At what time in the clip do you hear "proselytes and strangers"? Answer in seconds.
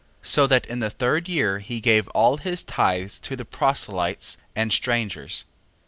3.45-5.45